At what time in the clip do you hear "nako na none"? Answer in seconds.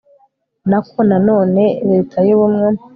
0.69-1.63